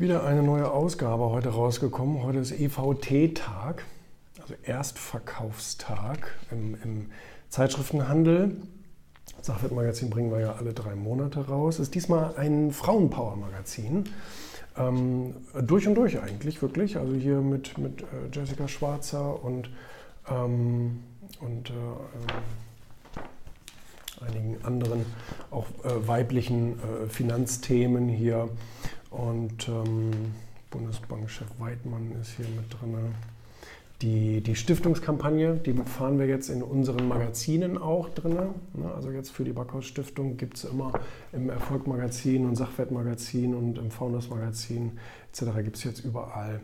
Wieder 0.00 0.24
eine 0.24 0.42
neue 0.42 0.68
Ausgabe 0.70 1.28
heute 1.28 1.50
rausgekommen. 1.50 2.22
Heute 2.22 2.38
ist 2.38 2.58
EVT-Tag, 2.58 3.84
also 4.40 4.54
Erstverkaufstag 4.62 6.38
im, 6.50 6.74
im 6.82 7.10
Zeitschriftenhandel. 7.50 8.56
Sachwertmagazin 9.42 10.08
bringen 10.08 10.32
wir 10.32 10.40
ja 10.40 10.54
alle 10.54 10.72
drei 10.72 10.94
Monate 10.94 11.46
raus. 11.46 11.78
Ist 11.78 11.94
diesmal 11.94 12.34
ein 12.38 12.72
Frauenpower-Magazin. 12.72 14.04
Ähm, 14.78 15.34
durch 15.66 15.86
und 15.86 15.96
durch 15.96 16.18
eigentlich, 16.18 16.62
wirklich. 16.62 16.96
Also 16.96 17.12
hier 17.12 17.42
mit, 17.42 17.76
mit 17.76 18.00
äh, 18.00 18.06
Jessica 18.32 18.68
Schwarzer 18.68 19.44
und, 19.44 19.68
ähm, 20.30 21.02
und 21.40 21.68
äh, 21.68 21.74
äh, 21.74 21.76
einigen 24.26 24.64
anderen 24.64 25.04
auch 25.50 25.66
äh, 25.84 26.08
weiblichen 26.08 26.78
äh, 26.78 27.06
Finanzthemen 27.10 28.08
hier. 28.08 28.48
Und 29.10 29.68
ähm, 29.68 30.10
Bundesbankchef 30.70 31.48
Weidmann 31.58 32.12
ist 32.20 32.36
hier 32.36 32.46
mit 32.46 32.72
drin. 32.72 33.14
Die, 34.02 34.40
die 34.40 34.54
Stiftungskampagne, 34.54 35.56
die 35.56 35.74
fahren 35.74 36.18
wir 36.18 36.26
jetzt 36.26 36.48
in 36.48 36.62
unseren 36.62 37.06
Magazinen 37.06 37.76
auch 37.76 38.08
drin. 38.08 38.34
Ne, 38.72 38.90
also 38.94 39.10
jetzt 39.10 39.30
für 39.30 39.44
die 39.44 39.52
Backhaus 39.52 39.84
Stiftung 39.84 40.38
gibt 40.38 40.56
es 40.56 40.64
immer 40.64 40.92
im 41.32 41.50
Erfolgmagazin 41.50 42.46
und 42.46 42.56
Sachwertmagazin 42.56 43.54
und 43.54 43.76
im 43.76 43.90
Founders 43.90 44.30
Magazin 44.30 44.92
etc. 45.30 45.42
gibt 45.62 45.76
es 45.76 45.84
jetzt 45.84 46.02
überall 46.02 46.60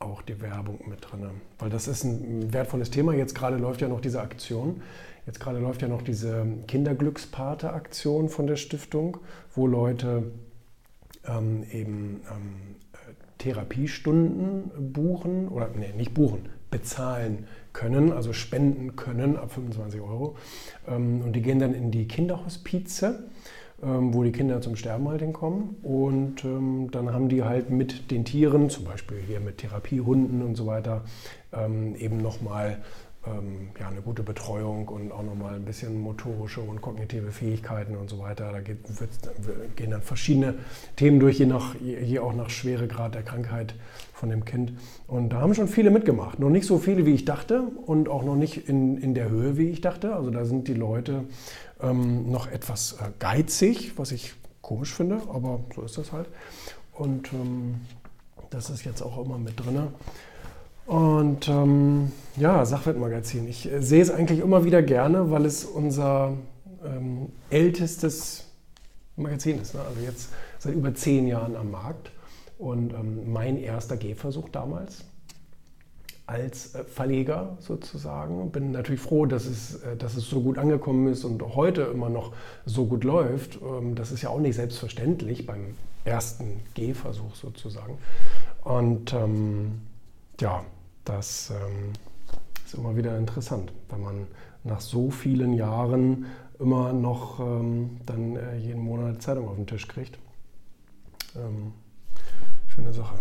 auch 0.00 0.22
die 0.22 0.40
Werbung 0.40 0.80
mit 0.88 0.98
drin. 1.02 1.30
Weil 1.60 1.70
das 1.70 1.86
ist 1.86 2.02
ein 2.02 2.52
wertvolles 2.52 2.90
Thema. 2.90 3.12
Jetzt 3.14 3.36
gerade 3.36 3.58
läuft 3.58 3.82
ja 3.82 3.88
noch 3.88 4.00
diese 4.00 4.20
Aktion. 4.20 4.82
Jetzt 5.26 5.38
gerade 5.38 5.60
läuft 5.60 5.82
ja 5.82 5.88
noch 5.88 6.02
diese 6.02 6.44
Kinderglückspate-Aktion 6.66 8.30
von 8.30 8.46
der 8.48 8.56
Stiftung, 8.56 9.18
wo 9.54 9.68
Leute 9.68 10.32
ähm, 11.30 11.64
eben 11.70 12.20
ähm, 12.30 12.76
Therapiestunden 13.38 14.92
buchen 14.92 15.48
oder 15.48 15.70
nee, 15.74 15.92
nicht 15.96 16.14
buchen, 16.14 16.48
bezahlen 16.70 17.46
können, 17.72 18.12
also 18.12 18.32
spenden 18.32 18.96
können 18.96 19.36
ab 19.36 19.52
25 19.52 20.00
Euro. 20.00 20.36
Ähm, 20.86 21.22
und 21.22 21.34
die 21.34 21.42
gehen 21.42 21.58
dann 21.58 21.74
in 21.74 21.90
die 21.90 22.06
Kinderhospize, 22.06 23.24
ähm, 23.82 24.12
wo 24.12 24.22
die 24.22 24.32
Kinder 24.32 24.60
zum 24.60 24.76
Sterben 24.76 25.08
halt 25.08 25.22
hinkommen. 25.22 25.76
Und 25.82 26.44
ähm, 26.44 26.90
dann 26.90 27.12
haben 27.12 27.28
die 27.28 27.42
halt 27.42 27.70
mit 27.70 28.10
den 28.10 28.24
Tieren, 28.24 28.68
zum 28.68 28.84
Beispiel 28.84 29.18
hier 29.26 29.40
mit 29.40 29.58
Therapiehunden 29.58 30.42
und 30.42 30.54
so 30.54 30.66
weiter, 30.66 31.04
ähm, 31.52 31.94
eben 31.96 32.18
nochmal 32.18 32.78
ähm, 33.26 33.68
ja, 33.78 33.88
eine 33.88 34.00
gute 34.00 34.22
Betreuung 34.22 34.88
und 34.88 35.12
auch 35.12 35.22
nochmal 35.22 35.54
ein 35.54 35.64
bisschen 35.64 36.00
motorische 36.00 36.60
und 36.60 36.80
kognitive 36.80 37.30
Fähigkeiten 37.30 37.96
und 37.96 38.08
so 38.08 38.18
weiter. 38.18 38.50
Da 38.50 38.60
geht, 38.60 38.78
wird, 38.98 39.10
gehen 39.76 39.90
dann 39.90 40.00
verschiedene 40.00 40.54
Themen 40.96 41.20
durch, 41.20 41.38
je, 41.38 41.46
nach, 41.46 41.74
je 41.80 42.18
auch 42.18 42.34
nach 42.34 42.48
Schweregrad 42.48 43.14
der 43.14 43.22
Krankheit 43.22 43.74
von 44.14 44.30
dem 44.30 44.44
Kind. 44.44 44.72
Und 45.06 45.30
da 45.30 45.40
haben 45.40 45.54
schon 45.54 45.68
viele 45.68 45.90
mitgemacht. 45.90 46.38
Noch 46.38 46.48
nicht 46.48 46.66
so 46.66 46.78
viele, 46.78 47.04
wie 47.04 47.12
ich 47.12 47.26
dachte 47.26 47.62
und 47.84 48.08
auch 48.08 48.24
noch 48.24 48.36
nicht 48.36 48.68
in, 48.68 48.96
in 48.96 49.14
der 49.14 49.28
Höhe, 49.28 49.58
wie 49.58 49.68
ich 49.68 49.82
dachte. 49.82 50.14
Also 50.14 50.30
da 50.30 50.46
sind 50.46 50.66
die 50.66 50.74
Leute 50.74 51.24
ähm, 51.82 52.30
noch 52.30 52.46
etwas 52.50 52.92
äh, 53.00 53.10
geizig, 53.18 53.92
was 53.96 54.12
ich 54.12 54.34
komisch 54.62 54.94
finde, 54.94 55.16
aber 55.28 55.60
so 55.74 55.82
ist 55.82 55.98
das 55.98 56.12
halt. 56.12 56.28
Und 56.94 57.32
ähm, 57.34 57.82
das 58.50 58.70
ist 58.70 58.84
jetzt 58.84 59.02
auch 59.02 59.24
immer 59.24 59.38
mit 59.38 59.58
drin. 59.58 59.88
Und 60.90 61.48
ähm, 61.48 62.10
ja, 62.36 62.64
Sachwertmagazin. 62.64 63.46
Ich 63.46 63.70
äh, 63.70 63.80
sehe 63.80 64.02
es 64.02 64.10
eigentlich 64.10 64.40
immer 64.40 64.64
wieder 64.64 64.82
gerne, 64.82 65.30
weil 65.30 65.46
es 65.46 65.64
unser 65.64 66.32
ähm, 66.84 67.28
ältestes 67.48 68.46
Magazin 69.14 69.60
ist. 69.60 69.74
Ne? 69.74 69.82
Also 69.82 70.00
jetzt 70.00 70.30
seit 70.58 70.74
über 70.74 70.92
zehn 70.92 71.28
Jahren 71.28 71.54
am 71.54 71.70
Markt. 71.70 72.10
Und 72.58 72.92
ähm, 72.92 73.32
mein 73.32 73.56
erster 73.56 73.96
Gehversuch 73.96 74.48
damals 74.48 75.04
als 76.26 76.74
äh, 76.74 76.82
Verleger 76.82 77.56
sozusagen. 77.60 78.50
Bin 78.50 78.72
natürlich 78.72 79.00
froh, 79.00 79.26
dass 79.26 79.46
es, 79.46 79.76
äh, 79.84 79.96
dass 79.96 80.16
es 80.16 80.28
so 80.28 80.40
gut 80.40 80.58
angekommen 80.58 81.06
ist 81.06 81.22
und 81.22 81.40
heute 81.54 81.82
immer 81.82 82.08
noch 82.08 82.32
so 82.66 82.86
gut 82.86 83.04
läuft. 83.04 83.60
Ähm, 83.62 83.94
das 83.94 84.10
ist 84.10 84.22
ja 84.22 84.30
auch 84.30 84.40
nicht 84.40 84.56
selbstverständlich 84.56 85.46
beim 85.46 85.76
ersten 86.04 86.62
Gehversuch 86.74 87.36
sozusagen. 87.36 87.96
Und 88.64 89.14
ähm, 89.14 89.82
ja, 90.40 90.64
das 91.04 91.50
ähm, 91.50 91.92
ist 92.64 92.74
immer 92.74 92.96
wieder 92.96 93.16
interessant, 93.18 93.72
wenn 93.88 94.00
man 94.00 94.26
nach 94.64 94.80
so 94.80 95.10
vielen 95.10 95.54
Jahren 95.54 96.26
immer 96.58 96.92
noch 96.92 97.40
ähm, 97.40 97.98
dann 98.06 98.36
äh, 98.36 98.56
jeden 98.56 98.82
Monat 98.82 99.22
Zeitung 99.22 99.48
auf 99.48 99.56
den 99.56 99.66
Tisch 99.66 99.88
kriegt. 99.88 100.18
Ähm, 101.36 101.72
schöne 102.68 102.92
Sache. 102.92 103.14